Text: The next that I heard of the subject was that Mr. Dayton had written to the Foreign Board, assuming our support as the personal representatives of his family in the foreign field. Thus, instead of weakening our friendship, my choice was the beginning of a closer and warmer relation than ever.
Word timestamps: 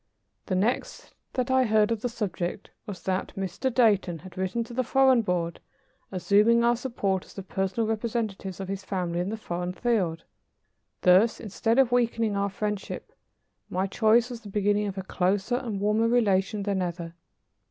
The 0.47 0.55
next 0.55 1.13
that 1.33 1.51
I 1.51 1.63
heard 1.63 1.91
of 1.91 2.01
the 2.01 2.09
subject 2.09 2.71
was 2.87 3.03
that 3.03 3.33
Mr. 3.37 3.71
Dayton 3.71 4.17
had 4.17 4.35
written 4.35 4.63
to 4.63 4.73
the 4.73 4.83
Foreign 4.83 5.21
Board, 5.21 5.59
assuming 6.11 6.63
our 6.63 6.75
support 6.75 7.23
as 7.23 7.35
the 7.35 7.43
personal 7.43 7.85
representatives 7.85 8.59
of 8.59 8.67
his 8.67 8.83
family 8.83 9.19
in 9.19 9.29
the 9.29 9.37
foreign 9.37 9.73
field. 9.73 10.23
Thus, 11.01 11.39
instead 11.39 11.77
of 11.77 11.91
weakening 11.91 12.35
our 12.35 12.49
friendship, 12.49 13.13
my 13.69 13.85
choice 13.85 14.31
was 14.31 14.41
the 14.41 14.49
beginning 14.49 14.87
of 14.87 14.97
a 14.97 15.03
closer 15.03 15.57
and 15.57 15.79
warmer 15.79 16.07
relation 16.07 16.63
than 16.63 16.81
ever. 16.81 17.13